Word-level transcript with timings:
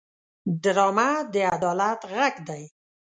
ډرامه 0.61 1.09
د 1.33 1.35
عدالت 1.55 1.99
غږ 2.13 2.35
دی 2.47 2.63